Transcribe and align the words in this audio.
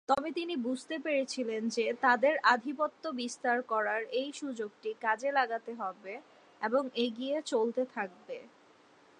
তবে 0.09 0.29
তিনি 0.31 0.55
বুঝতে 0.57 0.95
পেরেছিলেন 0.99 1.61
যে 1.67 1.85
তাদের 2.01 2.35
আধিপত্য 2.45 3.03
বিস্তার 3.13 3.57
করার 3.63 4.01
এই 4.11 4.29
সুযোগটি 4.31 4.89
কাজে 5.01 5.29
লাগাতে 5.31 5.71
হবে 5.73 6.13
এবং 6.61 6.83
এগিয়ে 7.05 7.37
চলতে 7.45 7.83
থাকবে। 7.95 8.37